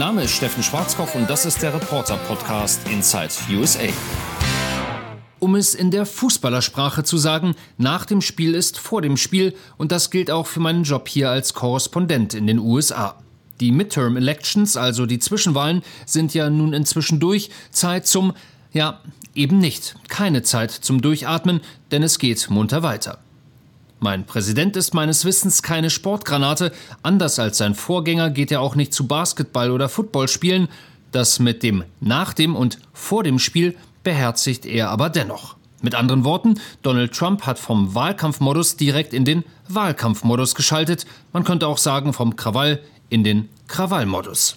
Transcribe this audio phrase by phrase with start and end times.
[0.00, 3.80] Name ist Steffen Schwarzkopf und das ist der Reporter-Podcast Inside USA.
[5.40, 9.92] Um es in der Fußballersprache zu sagen, nach dem Spiel ist vor dem Spiel und
[9.92, 13.18] das gilt auch für meinen Job hier als Korrespondent in den USA.
[13.60, 17.50] Die Midterm Elections, also die Zwischenwahlen, sind ja nun inzwischen durch.
[17.70, 18.32] Zeit zum,
[18.72, 19.02] ja,
[19.34, 19.96] eben nicht.
[20.08, 23.18] Keine Zeit zum Durchatmen, denn es geht munter weiter.
[24.02, 26.72] Mein Präsident ist meines Wissens keine Sportgranate.
[27.02, 30.68] Anders als sein Vorgänger geht er auch nicht zu Basketball oder Football spielen.
[31.12, 35.56] Das mit dem nach dem und vor dem Spiel beherzigt er aber dennoch.
[35.82, 41.04] Mit anderen Worten, Donald Trump hat vom Wahlkampfmodus direkt in den Wahlkampfmodus geschaltet.
[41.34, 44.56] Man könnte auch sagen vom Krawall in den Krawallmodus.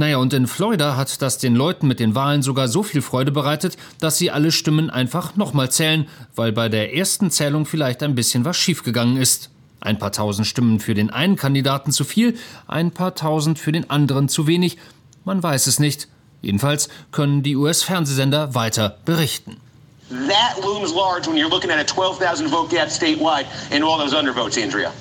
[0.00, 3.32] Naja, und in Florida hat das den Leuten mit den Wahlen sogar so viel Freude
[3.32, 8.14] bereitet, dass sie alle Stimmen einfach nochmal zählen, weil bei der ersten Zählung vielleicht ein
[8.14, 9.50] bisschen was schiefgegangen ist.
[9.78, 13.90] Ein paar tausend Stimmen für den einen Kandidaten zu viel, ein paar tausend für den
[13.90, 14.78] anderen zu wenig.
[15.26, 16.08] Man weiß es nicht.
[16.40, 19.58] Jedenfalls können die US-Fernsehsender weiter berichten.
[20.08, 24.16] That looms large when you're looking at a 12,000 vote gap statewide and all those
[24.16, 24.92] undervotes, Andrea.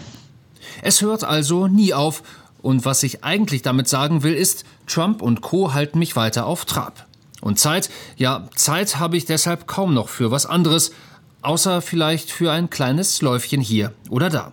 [0.81, 2.21] Es hört also nie auf.
[2.61, 5.73] Und was ich eigentlich damit sagen will, ist, Trump und Co.
[5.73, 7.05] halten mich weiter auf Trab.
[7.41, 10.91] Und Zeit, ja, Zeit habe ich deshalb kaum noch für was anderes,
[11.41, 14.51] außer vielleicht für ein kleines Läufchen hier oder da.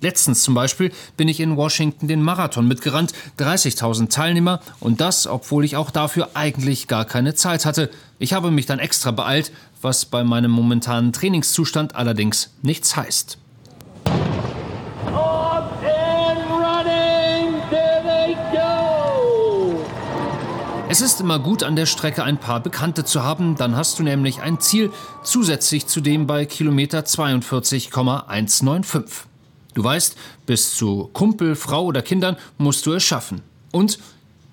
[0.00, 5.64] Letztens zum Beispiel bin ich in Washington den Marathon mitgerannt, 30.000 Teilnehmer und das, obwohl
[5.64, 7.90] ich auch dafür eigentlich gar keine Zeit hatte.
[8.18, 13.38] Ich habe mich dann extra beeilt, was bei meinem momentanen Trainingszustand allerdings nichts heißt.
[20.98, 24.02] Es ist immer gut, an der Strecke ein paar Bekannte zu haben, dann hast du
[24.02, 24.90] nämlich ein Ziel
[25.22, 29.26] zusätzlich zu dem bei Kilometer 42,195.
[29.74, 33.42] Du weißt, bis zu Kumpel, Frau oder Kindern musst du es schaffen.
[33.72, 33.98] Und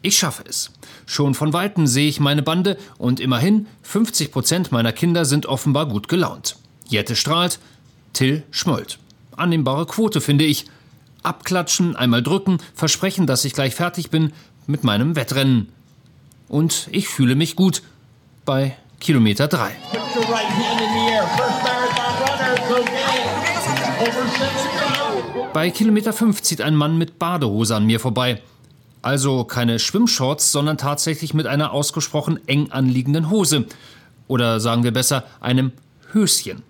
[0.01, 0.71] ich schaffe es.
[1.05, 5.87] Schon von weitem sehe ich meine Bande und immerhin 50 Prozent meiner Kinder sind offenbar
[5.87, 6.57] gut gelaunt.
[6.89, 7.57] Jette strahlt,
[8.11, 8.99] Till schmollt.
[9.37, 10.65] Annehmbare Quote, finde ich.
[11.21, 14.33] Abklatschen, einmal drücken, versprechen, dass ich gleich fertig bin
[14.67, 15.69] mit meinem Wettrennen.
[16.47, 17.81] Und ich fühle mich gut
[18.45, 19.71] bei Kilometer 3.
[25.53, 28.41] Bei Kilometer 5 zieht ein Mann mit Badehose an mir vorbei.
[29.01, 33.65] Also keine Schwimmshorts, sondern tatsächlich mit einer ausgesprochen eng anliegenden Hose.
[34.27, 35.73] Oder sagen wir besser, einem
[36.13, 36.63] Höschen.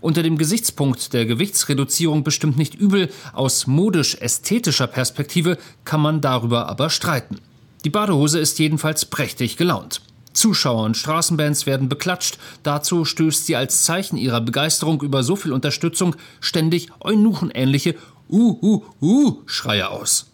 [0.00, 6.90] Unter dem Gesichtspunkt der Gewichtsreduzierung bestimmt nicht übel, aus modisch-ästhetischer Perspektive kann man darüber aber
[6.90, 7.38] streiten.
[7.84, 10.02] Die Badehose ist jedenfalls prächtig gelaunt.
[10.32, 15.52] Zuschauer und Straßenbands werden beklatscht, dazu stößt sie als Zeichen ihrer Begeisterung über so viel
[15.52, 17.96] Unterstützung ständig eunuchenähnliche
[18.32, 20.26] Uh, uh, uh, Schreie aus.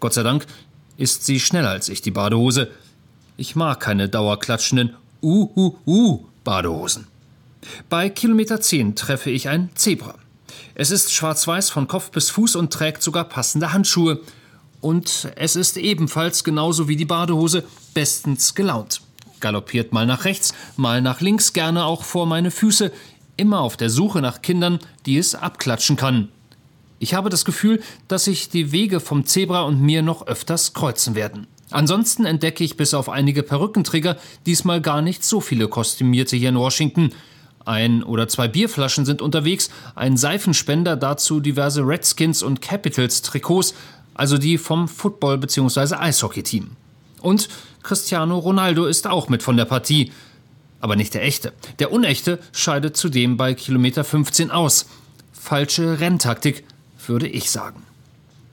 [0.00, 0.44] Gott sei Dank
[0.98, 2.70] ist sie schneller als ich, die Badehose.
[3.38, 7.06] Ich mag keine dauerklatschenden Uh, uh, uh Badehosen.
[7.88, 10.14] Bei Kilometer 10 treffe ich ein Zebra.
[10.74, 14.20] Es ist schwarz-weiß von Kopf bis Fuß und trägt sogar passende Handschuhe.
[14.80, 17.64] Und es ist ebenfalls genauso wie die Badehose
[17.94, 19.02] bestens gelaunt.
[19.40, 22.92] Galoppiert mal nach rechts, mal nach links, gerne auch vor meine Füße,
[23.36, 26.28] immer auf der Suche nach Kindern, die es abklatschen kann.
[26.98, 31.14] Ich habe das Gefühl, dass sich die Wege vom Zebra und mir noch öfters kreuzen
[31.14, 31.46] werden.
[31.70, 36.58] Ansonsten entdecke ich bis auf einige Perückenträger diesmal gar nicht so viele Kostümierte hier in
[36.58, 37.12] Washington.
[37.64, 43.74] Ein oder zwei Bierflaschen sind unterwegs, ein Seifenspender, dazu diverse Redskins und Capitals Trikots,
[44.14, 45.94] also die vom Football- bzw.
[45.94, 46.70] Eishockey-Team.
[47.20, 47.48] Und
[47.82, 50.12] Cristiano Ronaldo ist auch mit von der Partie.
[50.80, 51.52] Aber nicht der echte.
[51.78, 54.86] Der unechte scheidet zudem bei Kilometer 15 aus.
[55.32, 56.64] Falsche Renntaktik,
[57.06, 57.82] würde ich sagen.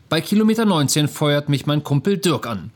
[0.09, 2.72] Bei Kilometer 19 feuert mich mein Kumpel Dirk an.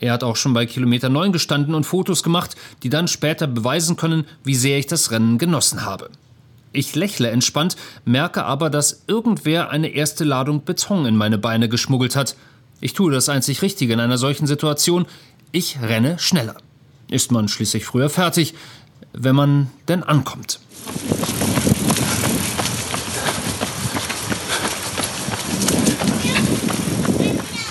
[0.00, 3.96] Er hat auch schon bei Kilometer 9 gestanden und Fotos gemacht, die dann später beweisen
[3.96, 6.10] können, wie sehr ich das Rennen genossen habe.
[6.72, 12.16] Ich lächle entspannt, merke aber, dass irgendwer eine erste Ladung Beton in meine Beine geschmuggelt
[12.16, 12.34] hat.
[12.80, 15.06] Ich tue das einzig Richtige in einer solchen Situation.
[15.52, 16.56] Ich renne schneller.
[17.08, 18.54] Ist man schließlich früher fertig,
[19.12, 20.60] wenn man denn ankommt.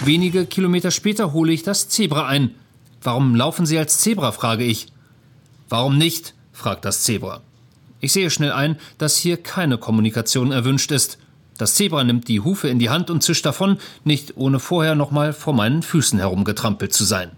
[0.05, 2.55] Wenige Kilometer später hole ich das Zebra ein.
[3.01, 4.31] Warum laufen Sie als Zebra?
[4.31, 4.87] frage ich.
[5.69, 6.35] Warum nicht?
[6.53, 7.41] fragt das Zebra.
[8.01, 11.19] Ich sehe schnell ein, dass hier keine Kommunikation erwünscht ist.
[11.57, 15.31] Das Zebra nimmt die Hufe in die Hand und zischt davon, nicht ohne vorher nochmal
[15.31, 17.31] vor meinen Füßen herumgetrampelt zu sein.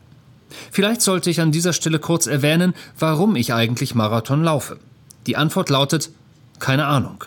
[0.71, 4.79] Vielleicht sollte ich an dieser Stelle kurz erwähnen, warum ich eigentlich Marathon laufe.
[5.27, 6.09] Die Antwort lautet
[6.59, 7.25] Keine Ahnung.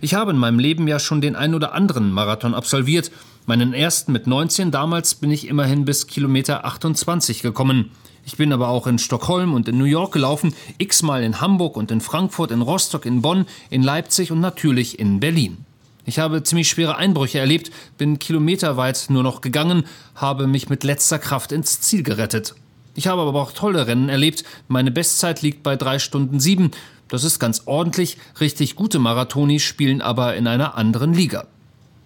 [0.00, 3.10] Ich habe in meinem Leben ja schon den ein oder anderen Marathon absolviert.
[3.46, 7.90] Meinen ersten mit 19, damals bin ich immerhin bis Kilometer 28 gekommen.
[8.28, 11.90] Ich bin aber auch in Stockholm und in New York gelaufen, x-mal in Hamburg und
[11.90, 15.64] in Frankfurt, in Rostock, in Bonn, in Leipzig und natürlich in Berlin.
[16.04, 19.84] Ich habe ziemlich schwere Einbrüche erlebt, bin kilometerweit nur noch gegangen,
[20.14, 22.54] habe mich mit letzter Kraft ins Ziel gerettet.
[22.94, 24.44] Ich habe aber auch tolle Rennen erlebt.
[24.68, 26.72] Meine Bestzeit liegt bei drei Stunden sieben.
[27.08, 28.18] Das ist ganz ordentlich.
[28.42, 31.46] Richtig gute Marathonis spielen aber in einer anderen Liga.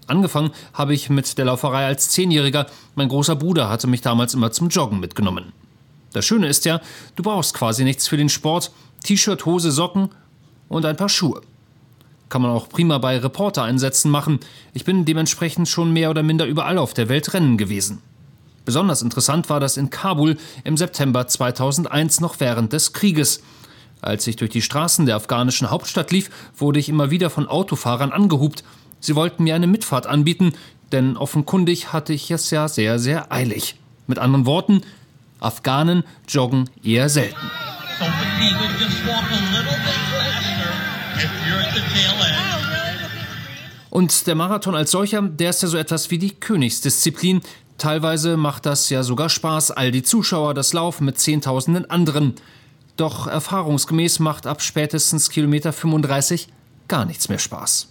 [0.07, 2.67] Angefangen habe ich mit der Lauferei als Zehnjähriger.
[2.95, 5.53] Mein großer Bruder hatte mich damals immer zum Joggen mitgenommen.
[6.13, 6.81] Das Schöne ist ja,
[7.17, 8.73] du brauchst quasi nichts für den Sport.
[9.05, 10.11] T-Shirt, Hose, Socken
[10.69, 11.41] und ein paar Schuhe.
[12.29, 14.41] Kann man auch prima bei Reporter-Einsätzen machen.
[14.73, 18.01] Ich bin dementsprechend schon mehr oder minder überall auf der Welt rennen gewesen.
[18.65, 23.43] Besonders interessant war das in Kabul im September 2001 noch während des Krieges.
[24.01, 28.13] Als ich durch die Straßen der afghanischen Hauptstadt lief, wurde ich immer wieder von Autofahrern
[28.13, 28.65] angehupt.
[29.01, 30.53] Sie wollten mir eine Mitfahrt anbieten,
[30.93, 33.77] denn offenkundig hatte ich es ja sehr, sehr eilig.
[34.07, 34.83] Mit anderen Worten,
[35.43, 37.37] Afghanen joggen eher selten.
[43.91, 47.43] Und der Marathon als solcher, der ist ja so etwas wie die Königsdisziplin.
[47.77, 52.35] Teilweise macht das ja sogar Spaß, all die Zuschauer, das Laufen mit Zehntausenden anderen.
[52.97, 56.49] Doch erfahrungsgemäß macht ab spätestens Kilometer 35
[56.89, 57.89] gar nichts mehr Spaß.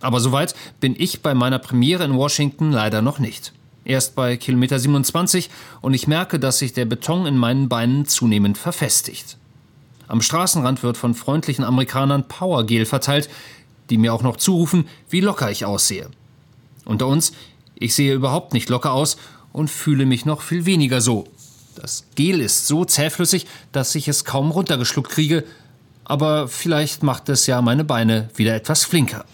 [0.00, 3.52] Aber soweit bin ich bei meiner Premiere in Washington leider noch nicht.
[3.86, 5.48] Erst bei Kilometer 27
[5.80, 9.36] und ich merke, dass sich der Beton in meinen Beinen zunehmend verfestigt.
[10.08, 13.30] Am Straßenrand wird von freundlichen Amerikanern Powergel verteilt,
[13.88, 16.10] die mir auch noch zurufen, wie locker ich aussehe.
[16.84, 17.32] Unter uns,
[17.76, 19.18] ich sehe überhaupt nicht locker aus
[19.52, 21.28] und fühle mich noch viel weniger so.
[21.76, 25.44] Das Gel ist so zähflüssig, dass ich es kaum runtergeschluckt kriege,
[26.04, 29.24] aber vielleicht macht es ja meine Beine wieder etwas flinker.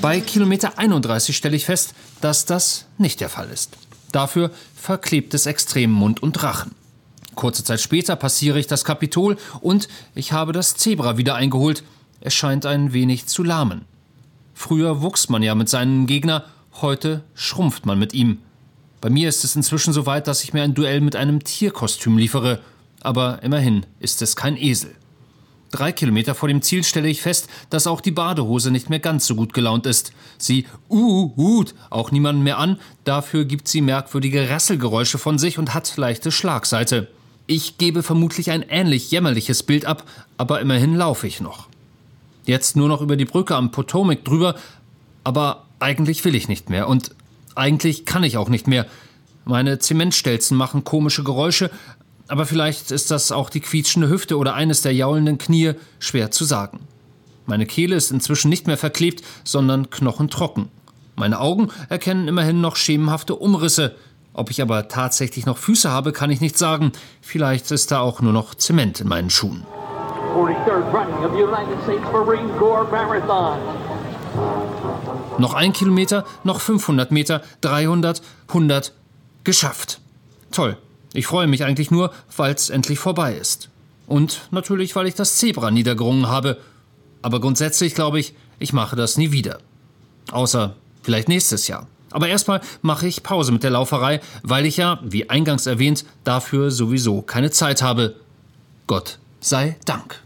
[0.00, 3.76] Bei Kilometer 31 stelle ich fest, dass das nicht der Fall ist.
[4.12, 6.74] Dafür verklebt es extrem Mund und Rachen.
[7.34, 11.84] Kurze Zeit später passiere ich das Kapitol und ich habe das Zebra wieder eingeholt.
[12.20, 13.84] Es scheint ein wenig zu lahmen.
[14.54, 16.44] Früher wuchs man ja mit seinem Gegner,
[16.80, 18.38] heute schrumpft man mit ihm.
[19.00, 22.18] Bei mir ist es inzwischen so weit, dass ich mir ein Duell mit einem Tierkostüm
[22.18, 22.60] liefere.
[23.00, 24.94] Aber immerhin ist es kein Esel.
[25.70, 29.26] Drei Kilometer vor dem Ziel stelle ich fest, dass auch die Badehose nicht mehr ganz
[29.26, 30.12] so gut gelaunt ist.
[30.36, 35.72] Sie uh, hut auch niemanden mehr an, dafür gibt sie merkwürdige Rasselgeräusche von sich und
[35.72, 37.08] hat leichte Schlagseite.
[37.46, 40.04] Ich gebe vermutlich ein ähnlich jämmerliches Bild ab,
[40.36, 41.68] aber immerhin laufe ich noch.
[42.46, 44.56] Jetzt nur noch über die Brücke am Potomac drüber,
[45.22, 47.12] aber eigentlich will ich nicht mehr und
[47.54, 48.86] eigentlich kann ich auch nicht mehr.
[49.44, 51.70] Meine Zementstelzen machen komische Geräusche,
[52.30, 56.44] aber vielleicht ist das auch die quietschende Hüfte oder eines der jaulenden Knie, schwer zu
[56.44, 56.80] sagen.
[57.46, 60.68] Meine Kehle ist inzwischen nicht mehr verklebt, sondern knochentrocken.
[61.16, 63.96] Meine Augen erkennen immerhin noch schemenhafte Umrisse.
[64.32, 66.92] Ob ich aber tatsächlich noch Füße habe, kann ich nicht sagen.
[67.20, 69.66] Vielleicht ist da auch nur noch Zement in meinen Schuhen.
[70.32, 73.58] 43rd running of the United States Marine Corps Marathon.
[75.38, 78.92] Noch ein Kilometer, noch 500 Meter, 300, 100,
[79.42, 80.00] geschafft.
[80.52, 80.76] Toll.
[81.12, 83.68] Ich freue mich eigentlich nur, weil es endlich vorbei ist.
[84.06, 86.58] Und natürlich, weil ich das Zebra niedergerungen habe.
[87.22, 89.58] Aber grundsätzlich glaube ich, ich mache das nie wieder.
[90.30, 91.86] Außer vielleicht nächstes Jahr.
[92.10, 96.70] Aber erstmal mache ich Pause mit der Lauferei, weil ich ja, wie eingangs erwähnt, dafür
[96.70, 98.16] sowieso keine Zeit habe.
[98.86, 100.20] Gott sei Dank.